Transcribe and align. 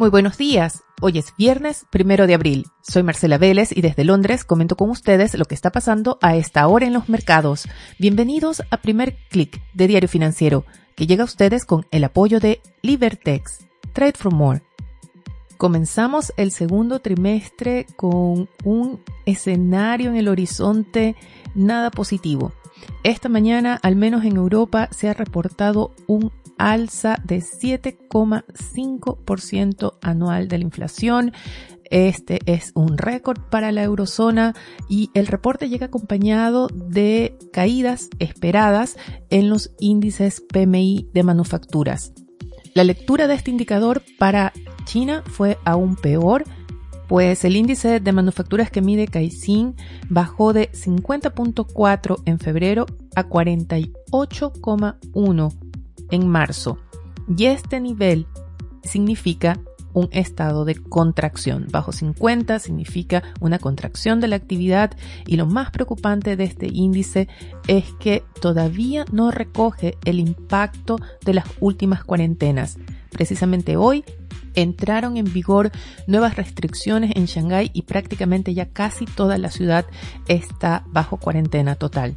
Muy 0.00 0.08
buenos 0.08 0.38
días. 0.38 0.82
Hoy 1.02 1.18
es 1.18 1.36
viernes 1.36 1.84
primero 1.90 2.26
de 2.26 2.32
abril. 2.32 2.64
Soy 2.80 3.02
Marcela 3.02 3.36
Vélez 3.36 3.70
y 3.70 3.82
desde 3.82 4.02
Londres 4.02 4.46
comento 4.46 4.74
con 4.74 4.88
ustedes 4.88 5.34
lo 5.34 5.44
que 5.44 5.54
está 5.54 5.72
pasando 5.72 6.18
a 6.22 6.36
esta 6.36 6.66
hora 6.68 6.86
en 6.86 6.94
los 6.94 7.10
mercados. 7.10 7.68
Bienvenidos 7.98 8.62
a 8.70 8.78
Primer 8.78 9.18
Click 9.28 9.60
de 9.74 9.88
Diario 9.88 10.08
Financiero, 10.08 10.64
que 10.96 11.06
llega 11.06 11.20
a 11.20 11.26
ustedes 11.26 11.66
con 11.66 11.84
el 11.90 12.02
apoyo 12.04 12.40
de 12.40 12.62
Libertex. 12.80 13.66
Trade 13.92 14.14
for 14.16 14.32
More. 14.32 14.62
Comenzamos 15.58 16.32
el 16.38 16.50
segundo 16.50 17.00
trimestre 17.00 17.84
con 17.96 18.48
un 18.64 19.02
escenario 19.26 20.08
en 20.08 20.16
el 20.16 20.28
horizonte 20.28 21.14
nada 21.54 21.90
positivo. 21.90 22.54
Esta 23.02 23.28
mañana, 23.28 23.78
al 23.82 23.96
menos 23.96 24.24
en 24.24 24.36
Europa, 24.36 24.88
se 24.92 25.10
ha 25.10 25.12
reportado 25.12 25.92
un 26.06 26.32
alza 26.60 27.20
de 27.24 27.38
7,5% 27.38 29.98
anual 30.02 30.46
de 30.48 30.58
la 30.58 30.64
inflación. 30.64 31.32
Este 31.84 32.40
es 32.46 32.72
un 32.74 32.98
récord 32.98 33.40
para 33.50 33.70
la 33.72 33.82
eurozona 33.82 34.54
y 34.88 35.10
el 35.14 35.26
reporte 35.26 35.68
llega 35.68 35.86
acompañado 35.86 36.68
de 36.68 37.36
caídas 37.52 38.10
esperadas 38.20 38.96
en 39.30 39.48
los 39.48 39.72
índices 39.80 40.40
PMI 40.40 41.08
de 41.12 41.24
manufacturas. 41.24 42.12
La 42.74 42.84
lectura 42.84 43.26
de 43.26 43.34
este 43.34 43.50
indicador 43.50 44.04
para 44.18 44.52
China 44.84 45.24
fue 45.26 45.58
aún 45.64 45.96
peor, 45.96 46.44
pues 47.08 47.44
el 47.44 47.56
índice 47.56 47.98
de 47.98 48.12
manufacturas 48.12 48.70
que 48.70 48.82
mide 48.82 49.08
Caixin 49.08 49.74
bajó 50.08 50.52
de 50.52 50.70
50.4 50.70 52.22
en 52.26 52.38
febrero 52.38 52.86
a 53.16 53.28
48,1 53.28 55.69
en 56.10 56.28
marzo. 56.28 56.78
Y 57.36 57.46
este 57.46 57.80
nivel 57.80 58.26
significa 58.82 59.60
un 59.92 60.08
estado 60.12 60.64
de 60.64 60.76
contracción. 60.76 61.66
Bajo 61.70 61.92
50 61.92 62.58
significa 62.58 63.22
una 63.40 63.58
contracción 63.58 64.20
de 64.20 64.28
la 64.28 64.36
actividad 64.36 64.92
y 65.26 65.36
lo 65.36 65.46
más 65.46 65.70
preocupante 65.70 66.36
de 66.36 66.44
este 66.44 66.68
índice 66.72 67.28
es 67.66 67.84
que 67.98 68.22
todavía 68.40 69.04
no 69.12 69.30
recoge 69.30 69.96
el 70.04 70.20
impacto 70.20 70.98
de 71.24 71.34
las 71.34 71.46
últimas 71.60 72.04
cuarentenas. 72.04 72.78
Precisamente 73.10 73.76
hoy 73.76 74.04
entraron 74.54 75.16
en 75.16 75.32
vigor 75.32 75.70
nuevas 76.06 76.36
restricciones 76.36 77.12
en 77.14 77.26
Shanghái 77.26 77.70
y 77.72 77.82
prácticamente 77.82 78.54
ya 78.54 78.66
casi 78.70 79.04
toda 79.04 79.38
la 79.38 79.50
ciudad 79.50 79.86
está 80.26 80.84
bajo 80.88 81.18
cuarentena 81.18 81.74
total. 81.74 82.14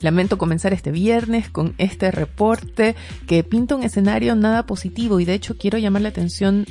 Lamento 0.00 0.38
comenzar 0.38 0.72
este 0.72 0.90
viernes 0.90 1.48
con 1.50 1.74
este 1.78 2.10
reporte 2.10 2.94
que 3.26 3.42
pinta 3.44 3.76
un 3.76 3.82
escenario 3.82 4.34
nada 4.34 4.66
positivo 4.66 5.20
y 5.20 5.24
de 5.24 5.34
hecho 5.34 5.56
quiero 5.56 5.78
llamar 5.78 6.02
la 6.02 6.10
atención 6.10 6.66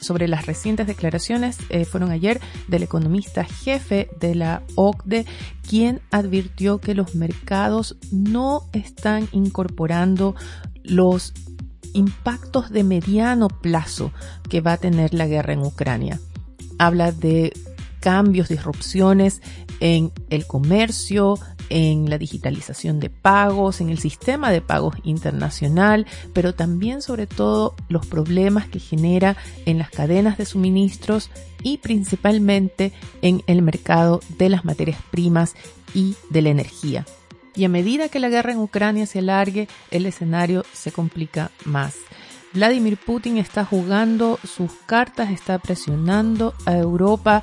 sobre 0.00 0.28
las 0.28 0.46
recientes 0.46 0.86
declaraciones, 0.86 1.58
eh, 1.70 1.84
fueron 1.84 2.10
ayer 2.10 2.40
del 2.68 2.82
economista 2.82 3.44
jefe 3.44 4.08
de 4.20 4.34
la 4.34 4.62
OCDE, 4.76 5.24
quien 5.66 6.00
advirtió 6.10 6.78
que 6.78 6.94
los 6.94 7.14
mercados 7.14 7.96
no 8.12 8.68
están 8.72 9.28
incorporando 9.32 10.34
los 10.82 11.32
impactos 11.94 12.70
de 12.70 12.84
mediano 12.84 13.48
plazo 13.48 14.12
que 14.48 14.60
va 14.60 14.74
a 14.74 14.78
tener 14.78 15.14
la 15.14 15.26
guerra 15.26 15.54
en 15.54 15.60
Ucrania. 15.60 16.20
Habla 16.78 17.12
de 17.12 17.52
cambios, 18.00 18.48
disrupciones 18.48 19.40
en 19.80 20.12
el 20.28 20.46
comercio, 20.46 21.38
en 21.70 22.10
la 22.10 22.18
digitalización 22.18 23.00
de 23.00 23.10
pagos, 23.10 23.80
en 23.80 23.90
el 23.90 23.98
sistema 23.98 24.50
de 24.50 24.60
pagos 24.60 24.96
internacional, 25.04 26.06
pero 26.32 26.54
también 26.54 27.02
sobre 27.02 27.26
todo 27.26 27.74
los 27.88 28.06
problemas 28.06 28.66
que 28.68 28.78
genera 28.78 29.36
en 29.66 29.78
las 29.78 29.90
cadenas 29.90 30.38
de 30.38 30.44
suministros 30.46 31.30
y 31.62 31.78
principalmente 31.78 32.92
en 33.22 33.42
el 33.46 33.62
mercado 33.62 34.20
de 34.38 34.48
las 34.48 34.64
materias 34.64 34.98
primas 35.10 35.54
y 35.94 36.14
de 36.30 36.42
la 36.42 36.50
energía. 36.50 37.06
Y 37.56 37.64
a 37.64 37.68
medida 37.68 38.08
que 38.08 38.20
la 38.20 38.28
guerra 38.28 38.52
en 38.52 38.58
Ucrania 38.58 39.06
se 39.06 39.20
alargue, 39.20 39.68
el 39.90 40.06
escenario 40.06 40.64
se 40.72 40.90
complica 40.92 41.50
más. 41.64 41.94
Vladimir 42.52 42.96
Putin 42.96 43.38
está 43.38 43.64
jugando 43.64 44.38
sus 44.44 44.70
cartas, 44.86 45.30
está 45.30 45.58
presionando 45.58 46.54
a 46.66 46.76
Europa 46.76 47.42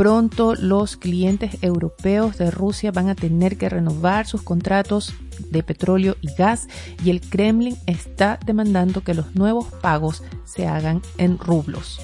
pronto 0.00 0.54
los 0.54 0.96
clientes 0.96 1.58
europeos 1.60 2.38
de 2.38 2.50
Rusia 2.50 2.90
van 2.90 3.10
a 3.10 3.14
tener 3.14 3.58
que 3.58 3.68
renovar 3.68 4.26
sus 4.26 4.40
contratos 4.40 5.12
de 5.50 5.62
petróleo 5.62 6.16
y 6.22 6.32
gas 6.32 6.68
y 7.04 7.10
el 7.10 7.20
Kremlin 7.20 7.76
está 7.84 8.40
demandando 8.46 9.02
que 9.04 9.12
los 9.12 9.34
nuevos 9.34 9.66
pagos 9.82 10.22
se 10.46 10.66
hagan 10.66 11.02
en 11.18 11.36
rublos. 11.36 12.00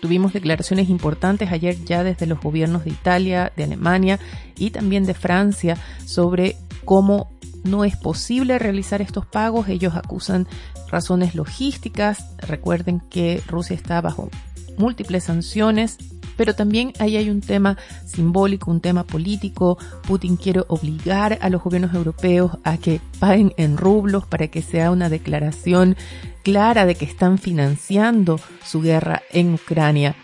Tuvimos 0.00 0.32
declaraciones 0.32 0.88
importantes 0.88 1.50
ayer 1.50 1.76
ya 1.84 2.04
desde 2.04 2.26
los 2.26 2.40
gobiernos 2.40 2.84
de 2.84 2.90
Italia, 2.90 3.52
de 3.56 3.64
Alemania 3.64 4.20
y 4.56 4.70
también 4.70 5.04
de 5.04 5.14
Francia 5.14 5.76
sobre 6.06 6.54
cómo 6.84 7.32
no 7.64 7.84
es 7.84 7.96
posible 7.96 8.60
realizar 8.60 9.02
estos 9.02 9.26
pagos. 9.26 9.68
Ellos 9.68 9.96
acusan 9.96 10.46
razones 10.88 11.34
logísticas. 11.34 12.36
Recuerden 12.38 13.00
que 13.00 13.42
Rusia 13.48 13.74
está 13.74 14.00
bajo 14.00 14.30
múltiples 14.76 15.24
sanciones 15.24 15.98
pero 16.36 16.54
también 16.54 16.92
ahí 16.98 17.16
hay 17.16 17.30
un 17.30 17.40
tema 17.40 17.76
simbólico, 18.04 18.70
un 18.70 18.80
tema 18.80 19.04
político. 19.04 19.78
Putin 20.06 20.36
quiere 20.36 20.62
obligar 20.68 21.38
a 21.40 21.48
los 21.48 21.62
gobiernos 21.62 21.94
europeos 21.94 22.52
a 22.64 22.76
que 22.76 23.00
paguen 23.18 23.52
en 23.56 23.76
rublos 23.76 24.26
para 24.26 24.48
que 24.48 24.62
sea 24.62 24.90
una 24.90 25.08
declaración 25.08 25.96
clara 26.42 26.86
de 26.86 26.94
que 26.94 27.04
están 27.04 27.38
financiando 27.38 28.40
su 28.64 28.80
guerra 28.80 29.22
en 29.32 29.54
Ucrania. 29.54 30.14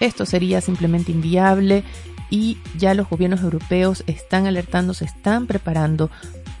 Esto 0.00 0.26
sería 0.26 0.60
simplemente 0.60 1.12
inviable 1.12 1.84
y 2.28 2.58
ya 2.76 2.94
los 2.94 3.08
gobiernos 3.08 3.42
europeos 3.42 4.04
están 4.06 4.46
alertando, 4.46 4.94
se 4.94 5.04
están 5.04 5.46
preparando 5.46 6.10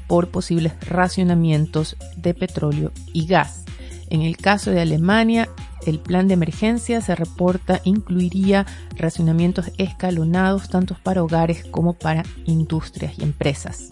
por 0.06 0.28
posibles 0.28 0.74
racionamientos 0.86 1.96
de 2.16 2.34
petróleo 2.34 2.92
y 3.12 3.26
gas. 3.26 3.64
En 4.10 4.20
el 4.20 4.36
caso 4.36 4.70
de 4.70 4.82
Alemania, 4.82 5.48
el 5.86 5.98
plan 5.98 6.28
de 6.28 6.34
emergencia 6.34 7.00
se 7.00 7.14
reporta 7.14 7.80
incluiría 7.84 8.66
racionamientos 8.96 9.70
escalonados 9.78 10.68
tanto 10.68 10.96
para 11.02 11.22
hogares 11.22 11.64
como 11.70 11.94
para 11.94 12.24
industrias 12.44 13.18
y 13.18 13.22
empresas. 13.22 13.88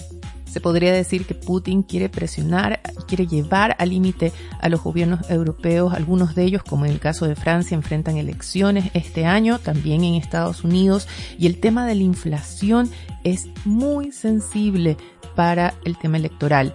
Se 0.51 0.61
podría 0.61 0.93
decir 0.93 1.27
que 1.27 1.37
Putin 1.37 1.84
quiere 1.84 2.09
presionar 2.09 2.81
y 2.99 3.03
quiere 3.05 3.28
llevar 3.28 3.77
al 3.78 3.91
límite 3.91 4.33
a 4.61 4.69
los 4.69 4.83
gobiernos 4.83 5.31
europeos. 5.31 5.95
Algunos 5.95 6.34
de 6.34 6.43
ellos, 6.43 6.65
como 6.65 6.87
en 6.87 6.91
el 6.91 6.99
caso 6.99 7.28
de 7.28 7.37
Francia, 7.37 7.77
enfrentan 7.77 8.17
elecciones 8.17 8.91
este 8.93 9.27
año, 9.27 9.61
también 9.61 10.03
en 10.03 10.15
Estados 10.15 10.65
Unidos. 10.65 11.07
Y 11.39 11.47
el 11.47 11.61
tema 11.61 11.87
de 11.87 11.95
la 11.95 12.03
inflación 12.03 12.91
es 13.22 13.47
muy 13.65 14.11
sensible 14.11 14.97
para 15.37 15.75
el 15.84 15.97
tema 15.97 16.17
electoral. 16.17 16.75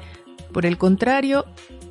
Por 0.53 0.65
el 0.65 0.77
contrario, 0.77 1.45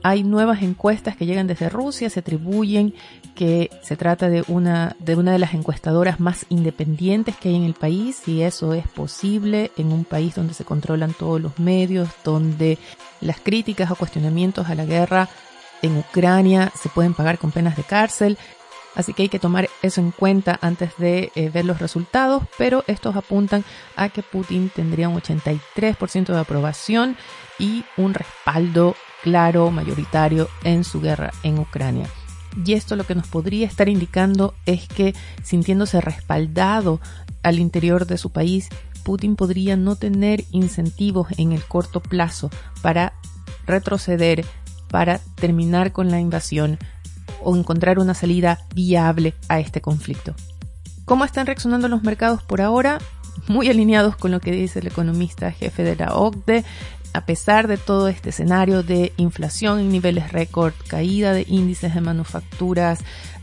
hay 0.05 0.23
nuevas 0.23 0.63
encuestas 0.63 1.17
que 1.17 1.25
llegan 1.25 1.47
desde 1.47 1.71
Rusia, 1.71 2.11
se 2.11 2.21
atribuyen 2.21 2.93
que 3.35 3.71
se 3.83 3.97
trata 3.97 4.29
de 4.29 4.45
una, 4.49 4.95
de 4.99 5.17
una 5.17 5.33
de 5.33 5.39
las 5.39 5.55
encuestadoras 5.55 6.21
más 6.21 6.45
independientes 6.51 7.35
que 7.39 7.49
hay 7.49 7.57
en 7.57 7.65
el 7.65 7.73
país 7.73 8.29
y 8.29 8.43
eso 8.43 8.75
es 8.75 8.87
posible 8.87 9.73
en 9.79 9.93
un 9.93 10.05
país 10.05 10.35
donde 10.35 10.53
se 10.53 10.67
controlan 10.67 11.15
todos 11.15 11.41
los 11.41 11.59
medios, 11.59 12.11
donde 12.23 12.77
las 13.23 13.41
críticas 13.41 13.91
o 13.91 13.97
cuestionamientos 13.97 14.69
a 14.69 14.75
la 14.75 14.85
guerra 14.85 15.31
en 15.81 15.97
Ucrania 15.97 16.71
se 16.79 16.91
pueden 16.91 17.15
pagar 17.15 17.39
con 17.39 17.51
penas 17.51 17.75
de 17.75 17.85
cárcel. 17.85 18.37
Así 18.95 19.15
que 19.15 19.23
hay 19.23 19.29
que 19.31 19.39
tomar 19.39 19.71
eso 19.81 20.03
en 20.03 20.11
cuenta 20.11 20.59
antes 20.61 20.91
de 20.99 21.33
eh, 21.35 21.49
ver 21.49 21.65
los 21.65 21.79
resultados, 21.79 22.43
pero 22.59 22.85
estos 22.89 23.17
apuntan 23.17 23.65
a 23.97 24.11
que 24.11 24.23
Putin 24.23 24.69
tendría 24.69 25.09
un 25.09 25.19
83% 25.19 26.27
de 26.27 26.39
aprobación 26.39 27.17
y 27.59 27.87
un 27.97 28.13
respaldo 28.13 28.95
claro, 29.25 29.71
mayoritario 29.71 30.51
en 30.65 30.85
su 30.85 31.01
guerra 31.01 31.33
en 31.43 31.59
Ucrania. 31.59 32.07
Y 32.62 32.75
esto 32.75 32.95
lo 32.95 33.05
que 33.05 33.15
nos 33.15 33.27
podría 33.27 33.67
estar 33.67 33.88
indicando 33.88 34.53
es 34.67 34.87
que 34.87 35.15
sintiéndose 35.43 36.03
respaldado 36.03 37.00
al 37.43 37.59
interior 37.59 38.06
de 38.06 38.19
su 38.19 38.29
país, 38.29 38.69
Putin 39.03 39.35
podría 39.35 39.79
no 39.79 39.97
tener 39.97 40.44
incentivos 40.50 41.29
en 41.38 41.53
el 41.53 41.65
corto 41.65 42.00
plazo 42.00 42.50
para 42.82 43.15
retroceder, 43.67 44.44
para 44.91 45.21
terminar 45.37 45.93
con 45.93 46.11
la 46.11 46.21
invasión 46.21 46.79
o 47.43 47.56
encontrar 47.56 47.99
una 47.99 48.12
salida 48.12 48.61
viable 48.75 49.32
a 49.49 49.59
este 49.59 49.81
conflicto. 49.81 50.35
¿Cómo 51.06 51.25
están 51.25 51.47
reaccionando 51.47 51.88
los 51.88 52.03
mercados 52.03 52.43
por 52.43 52.61
ahora? 52.61 52.99
Muy 53.49 53.71
alineados 53.71 54.17
con 54.17 54.32
lo 54.32 54.41
que 54.41 54.53
dice 54.53 54.81
el 54.81 54.87
economista 54.87 55.50
jefe 55.50 55.82
de 55.82 55.97
la 55.97 56.15
OCDE 56.15 56.62
a 57.14 57.25
pesar 57.25 57.69
de 57.69 57.78
todo 57.78 58.08
este 58.08 58.31
escenario 58.31 58.82
de 58.82 59.12
inflación 59.16 59.78
en 59.78 59.88
niveles 59.90 60.32
récord, 60.32 60.75
caída 60.88 61.32
de 61.32 61.46
índices 61.49 61.94
de 61.94 62.00
manufacturas, 62.00 62.99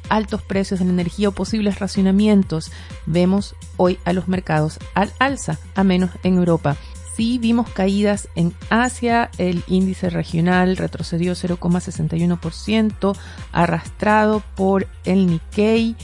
altos 0.09 0.41
precios 0.41 0.81
de 0.81 0.85
la 0.85 0.91
energía 0.91 1.29
o 1.29 1.31
posibles 1.31 1.79
racionamientos, 1.79 2.69
vemos 3.05 3.55
hoy 3.77 3.97
a 4.03 4.11
los 4.11 4.27
mercados 4.27 4.77
al 4.93 5.11
alza, 5.19 5.57
a 5.73 5.85
menos 5.85 6.11
en 6.23 6.35
Europa. 6.35 6.75
Sí 7.15 7.37
vimos 7.37 7.69
caídas 7.69 8.27
en 8.35 8.53
Asia, 8.69 9.31
el 9.37 9.63
índice 9.67 10.09
regional 10.09 10.75
retrocedió 10.75 11.33
0,61%, 11.33 13.17
arrastrado 13.53 14.43
por 14.55 14.87
el 15.05 15.27
Nikkei 15.27 15.95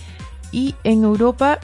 Y 0.52 0.76
en 0.86 1.04
Europa 1.04 1.60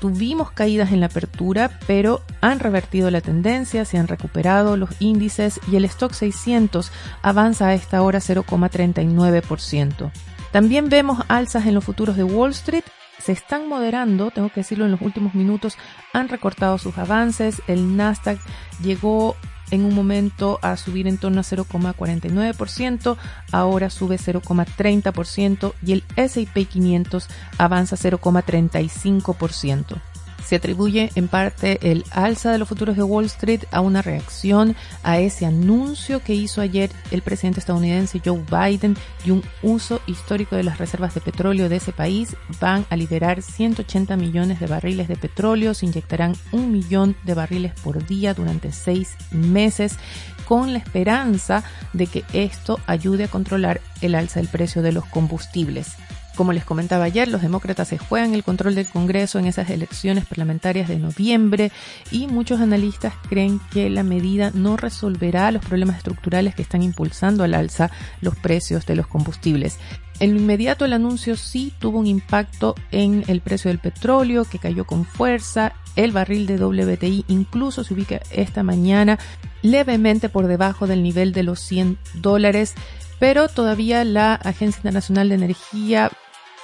tuvimos 0.00 0.50
caídas 0.50 0.92
en 0.92 1.00
la 1.00 1.06
apertura, 1.06 1.78
pero 1.86 2.22
han 2.40 2.60
revertido 2.60 3.10
la 3.10 3.20
tendencia, 3.20 3.84
se 3.84 3.98
han 3.98 4.08
recuperado 4.08 4.76
los 4.76 4.90
índices 5.00 5.60
y 5.70 5.76
el 5.76 5.84
stock 5.84 6.12
600 6.12 6.92
avanza 7.22 7.68
a 7.68 7.74
esta 7.74 8.02
hora 8.02 8.20
0,39%. 8.20 10.10
También 10.52 10.88
vemos 10.88 11.24
alzas 11.28 11.66
en 11.66 11.74
los 11.74 11.84
futuros 11.84 12.16
de 12.16 12.24
Wall 12.24 12.50
Street 12.50 12.84
se 13.18 13.32
están 13.32 13.68
moderando, 13.68 14.30
tengo 14.30 14.48
que 14.48 14.60
decirlo 14.60 14.84
en 14.84 14.92
los 14.92 15.02
últimos 15.02 15.34
minutos, 15.34 15.76
han 16.12 16.28
recortado 16.28 16.78
sus 16.78 16.96
avances, 16.98 17.60
el 17.66 17.96
Nasdaq 17.96 18.38
llegó 18.82 19.36
en 19.70 19.84
un 19.84 19.94
momento 19.94 20.58
a 20.62 20.76
subir 20.76 21.06
en 21.06 21.18
torno 21.18 21.40
a 21.40 21.44
0,49%, 21.44 23.16
ahora 23.52 23.90
sube 23.90 24.16
0,30% 24.16 25.74
y 25.84 25.92
el 25.92 26.04
S&P 26.16 26.64
500 26.64 27.28
avanza 27.58 27.96
0,35%. 27.96 30.00
Se 30.48 30.56
atribuye 30.56 31.10
en 31.14 31.28
parte 31.28 31.78
el 31.92 32.06
alza 32.10 32.50
de 32.50 32.56
los 32.56 32.70
futuros 32.70 32.96
de 32.96 33.02
Wall 33.02 33.26
Street 33.26 33.64
a 33.70 33.82
una 33.82 34.00
reacción 34.00 34.76
a 35.02 35.18
ese 35.18 35.44
anuncio 35.44 36.22
que 36.22 36.32
hizo 36.32 36.62
ayer 36.62 36.90
el 37.10 37.20
presidente 37.20 37.60
estadounidense 37.60 38.22
Joe 38.24 38.42
Biden 38.50 38.96
de 39.26 39.32
un 39.32 39.42
uso 39.62 40.00
histórico 40.06 40.56
de 40.56 40.62
las 40.62 40.78
reservas 40.78 41.12
de 41.12 41.20
petróleo 41.20 41.68
de 41.68 41.76
ese 41.76 41.92
país. 41.92 42.34
Van 42.62 42.86
a 42.88 42.96
liberar 42.96 43.42
180 43.42 44.16
millones 44.16 44.58
de 44.58 44.68
barriles 44.68 45.06
de 45.06 45.16
petróleo, 45.16 45.74
se 45.74 45.84
inyectarán 45.84 46.34
un 46.50 46.72
millón 46.72 47.14
de 47.24 47.34
barriles 47.34 47.74
por 47.82 48.06
día 48.06 48.32
durante 48.32 48.72
seis 48.72 49.16
meses 49.30 49.98
con 50.46 50.72
la 50.72 50.78
esperanza 50.78 51.62
de 51.92 52.06
que 52.06 52.24
esto 52.32 52.80
ayude 52.86 53.24
a 53.24 53.28
controlar 53.28 53.82
el 54.00 54.14
alza 54.14 54.40
del 54.40 54.48
precio 54.48 54.80
de 54.80 54.92
los 54.92 55.04
combustibles. 55.04 55.96
Como 56.38 56.52
les 56.52 56.64
comentaba 56.64 57.02
ayer, 57.02 57.26
los 57.26 57.42
demócratas 57.42 57.88
se 57.88 57.98
juegan 57.98 58.32
el 58.32 58.44
control 58.44 58.76
del 58.76 58.86
Congreso 58.86 59.40
en 59.40 59.46
esas 59.46 59.70
elecciones 59.70 60.24
parlamentarias 60.24 60.86
de 60.86 60.96
noviembre 60.96 61.72
y 62.12 62.28
muchos 62.28 62.60
analistas 62.60 63.12
creen 63.28 63.60
que 63.72 63.90
la 63.90 64.04
medida 64.04 64.52
no 64.54 64.76
resolverá 64.76 65.50
los 65.50 65.64
problemas 65.64 65.96
estructurales 65.96 66.54
que 66.54 66.62
están 66.62 66.84
impulsando 66.84 67.42
al 67.42 67.54
alza 67.54 67.90
los 68.20 68.36
precios 68.36 68.86
de 68.86 68.94
los 68.94 69.08
combustibles. 69.08 69.78
En 70.20 70.32
lo 70.32 70.38
inmediato 70.38 70.84
el 70.84 70.92
anuncio 70.92 71.36
sí 71.36 71.72
tuvo 71.80 71.98
un 71.98 72.06
impacto 72.06 72.76
en 72.92 73.24
el 73.26 73.40
precio 73.40 73.68
del 73.68 73.80
petróleo 73.80 74.44
que 74.44 74.60
cayó 74.60 74.84
con 74.84 75.04
fuerza. 75.04 75.72
El 75.96 76.12
barril 76.12 76.46
de 76.46 76.64
WTI 76.64 77.24
incluso 77.26 77.82
se 77.82 77.94
ubica 77.94 78.20
esta 78.30 78.62
mañana 78.62 79.18
levemente 79.62 80.28
por 80.28 80.46
debajo 80.46 80.86
del 80.86 81.02
nivel 81.02 81.32
de 81.32 81.42
los 81.42 81.58
100 81.58 81.98
dólares, 82.14 82.74
pero 83.18 83.48
todavía 83.48 84.04
la 84.04 84.34
Agencia 84.34 84.78
Internacional 84.78 85.30
de 85.30 85.34
Energía 85.34 86.12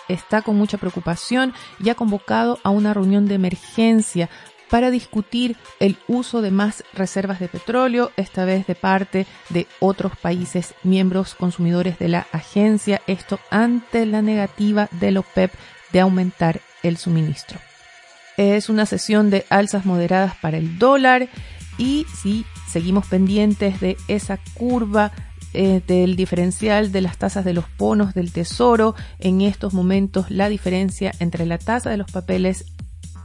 está 0.09 0.43
con 0.43 0.57
mucha 0.57 0.79
preocupación 0.79 1.53
y 1.79 1.91
ha 1.91 1.95
convocado 1.95 2.59
a 2.63 2.71
una 2.71 2.95
reunión 2.95 3.27
de 3.27 3.35
emergencia 3.35 4.29
para 4.71 4.91
discutir 4.91 5.57
el 5.79 5.97
uso 6.09 6.43
de 6.43 6.51
más 6.51 6.83
reservas 6.95 7.39
de 7.39 7.49
petróleo, 7.49 8.11
esta 8.17 8.45
vez 8.45 8.67
de 8.67 8.75
parte 8.75 9.27
de 9.51 9.69
otros 9.79 10.17
países 10.17 10.75
miembros 10.83 11.35
consumidores 11.35 11.99
de 11.99 12.09
la 12.09 12.27
agencia, 12.33 13.01
esto 13.07 13.39
ante 13.51 14.07
la 14.07 14.23
negativa 14.23 14.89
de 14.91 15.13
la 15.13 15.21
OPEP 15.21 15.53
de 15.93 16.01
aumentar 16.01 16.61
el 16.83 16.97
suministro. 16.97 17.61
Es 18.37 18.69
una 18.69 18.85
sesión 18.85 19.31
de 19.31 19.47
alzas 19.49 19.85
moderadas 19.85 20.35
para 20.37 20.57
el 20.57 20.79
dólar 20.79 21.29
y 21.79 22.07
si 22.21 22.45
seguimos 22.69 23.07
pendientes 23.07 23.81
de 23.81 23.97
esa 24.09 24.39
curva 24.55 25.13
eh, 25.55 25.83
del 25.87 26.17
diferencial 26.17 26.93
de 26.93 27.01
las 27.01 27.17
tasas 27.17 27.45
de 27.45 27.55
los 27.55 27.65
bonos 27.79 28.13
del 28.13 28.33
tesoro. 28.33 28.95
En 29.19 29.41
estos 29.41 29.73
momentos 29.73 30.31
la 30.31 30.49
diferencia 30.49 31.13
entre 31.21 31.47
la 31.47 31.59
tasa 31.59 31.91
de 31.91 31.97
los 31.97 32.11
papeles 32.11 32.67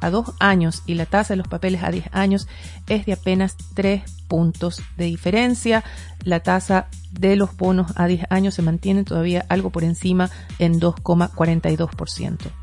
a 0.01 0.09
dos 0.09 0.33
años 0.39 0.83
y 0.85 0.95
la 0.95 1.05
tasa 1.05 1.33
de 1.33 1.37
los 1.37 1.47
papeles 1.47 1.83
a 1.83 1.91
10 1.91 2.05
años 2.11 2.47
es 2.87 3.05
de 3.05 3.13
apenas 3.13 3.57
3 3.73 4.03
puntos 4.27 4.81
de 4.97 5.05
diferencia. 5.05 5.83
La 6.23 6.41
tasa 6.41 6.87
de 7.11 7.35
los 7.35 7.55
bonos 7.57 7.91
a 7.95 8.07
10 8.07 8.27
años 8.29 8.53
se 8.53 8.61
mantiene 8.61 9.03
todavía 9.03 9.45
algo 9.49 9.71
por 9.71 9.83
encima 9.83 10.29
en 10.59 10.79
2,42%. 10.79 12.58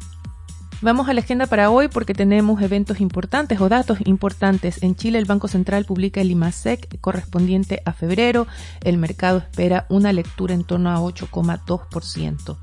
Vamos 0.82 1.08
a 1.08 1.14
la 1.14 1.20
agenda 1.20 1.46
para 1.46 1.70
hoy 1.70 1.88
porque 1.88 2.12
tenemos 2.12 2.60
eventos 2.60 3.00
importantes 3.00 3.60
o 3.62 3.68
datos 3.70 3.98
importantes. 4.04 4.82
En 4.82 4.94
Chile 4.94 5.18
el 5.18 5.24
Banco 5.24 5.48
Central 5.48 5.86
publica 5.86 6.20
el 6.20 6.30
IMASEC 6.30 7.00
correspondiente 7.00 7.80
a 7.86 7.94
febrero. 7.94 8.46
El 8.84 8.98
mercado 8.98 9.38
espera 9.38 9.86
una 9.88 10.12
lectura 10.12 10.52
en 10.52 10.64
torno 10.64 10.90
a 10.90 11.00
8,2%. 11.00 12.58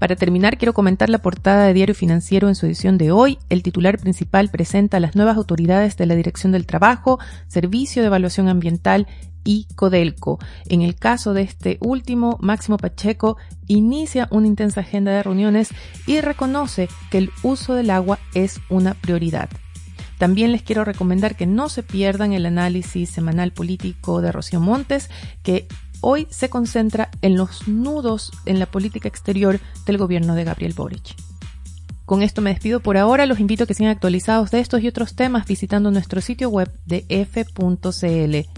Para 0.03 0.17
terminar, 0.17 0.59
quiero 0.59 0.75
comentar 0.75 1.09
la 1.09 1.23
portada 1.23 1.65
de 1.65 1.75
Diario 1.75 1.95
Financiero 1.95 2.49
en 2.49 2.57
su 2.57 2.67
edición 2.67 2.99
de 2.99 3.13
hoy. 3.13 3.39
El 3.51 3.63
titular 3.63 3.99
principal 3.99 4.51
presenta 4.51 4.97
a 4.97 5.01
las 5.01 5.15
nuevas 5.15 5.37
autoridades 5.37 5.97
de 5.97 6.07
la 6.07 6.17
Dirección 6.17 6.51
del 6.51 6.67
Trabajo, 6.67 7.21
Servicio 7.47 8.03
de 8.03 8.09
Evaluación 8.09 8.49
Ambiental 8.49 9.07
y 9.45 9.69
Codelco. 9.77 10.41
En 10.67 10.83
el 10.83 10.97
caso 10.97 11.35
de 11.35 11.43
este 11.43 11.79
último, 11.81 12.37
Máximo 12.41 12.79
Pacheco 12.79 13.37
inicia 13.69 14.27
una 14.33 14.49
intensa 14.49 14.81
agenda 14.81 15.13
de 15.13 15.23
reuniones 15.23 15.69
y 16.05 16.21
reconoce 16.21 16.89
que 17.13 17.19
el 17.19 17.31
uso 17.45 17.75
del 17.75 17.91
agua 17.91 18.19
es 18.35 18.61
una 18.71 18.95
prioridad. 18.95 19.51
También 20.19 20.51
les 20.51 20.63
quiero 20.63 20.85
recomendar 20.85 21.37
que 21.37 21.47
no 21.47 21.69
se 21.69 21.83
pierdan 21.85 22.33
el 22.33 22.47
análisis 22.47 23.11
semanal 23.11 23.53
político 23.53 24.21
de 24.21 24.33
Rocío 24.33 24.61
Montes, 24.61 25.11
que 25.45 25.69
hoy 26.03 26.27
se 26.31 26.51
concentra 26.51 27.09
en 27.23 27.37
los 27.37 27.67
nudos 27.67 28.31
en 28.45 28.59
la 28.59 28.67
política 28.67 29.09
exterior 29.09 29.59
del 29.87 29.97
gobierno 29.97 30.35
de 30.35 30.45
Gabriel 30.45 30.75
Boric. 30.75 31.15
Con 32.05 32.23
esto 32.23 32.43
me 32.43 32.51
despido 32.51 32.81
por 32.81 32.99
ahora, 32.99 33.25
los 33.25 33.41
invito 33.41 33.65
a 33.65 33.67
que 33.67 33.75
sigan 33.75 33.93
actualizados 33.93 34.51
de 34.51 34.61
estos 34.61 34.83
y 34.83 34.89
otros 34.89 35.15
temas 35.15 35.47
visitando 35.47 35.91
nuestro 35.91 36.21
sitio 36.21 36.51
web 36.51 36.71
de 36.85 37.07
f.cl. 37.09 38.49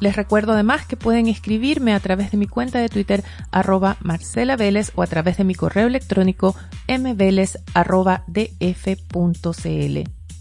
Les 0.00 0.16
recuerdo 0.16 0.52
además 0.52 0.86
que 0.86 0.96
pueden 0.96 1.28
escribirme 1.28 1.94
a 1.94 2.00
través 2.00 2.32
de 2.32 2.38
mi 2.38 2.46
cuenta 2.46 2.80
de 2.80 2.88
Twitter 2.88 3.22
arroba 3.52 3.96
Marcela 4.00 4.56
o 4.94 5.02
a 5.02 5.06
través 5.06 5.36
de 5.36 5.44
mi 5.44 5.54
correo 5.54 5.86
electrónico 5.86 6.56
mveles 6.88 7.58
arroba 7.74 8.24
df.cl. 8.26 9.98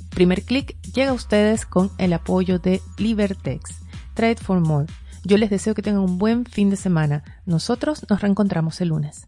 Primer 0.10 0.44
clic 0.44 0.76
llega 0.94 1.12
a 1.12 1.14
ustedes 1.14 1.66
con 1.66 1.92
el 1.98 2.14
apoyo 2.14 2.58
de 2.60 2.82
Libertex. 2.98 3.76
Trade 4.16 4.38
for 4.38 4.60
More 4.60 4.88
yo 5.24 5.38
les 5.38 5.50
deseo 5.50 5.74
que 5.74 5.82
tengan 5.82 6.04
un 6.04 6.18
buen 6.18 6.46
fin 6.46 6.70
de 6.70 6.76
semana. 6.76 7.24
Nosotros 7.46 8.06
nos 8.10 8.22
reencontramos 8.22 8.82
el 8.82 8.90
lunes. 8.90 9.28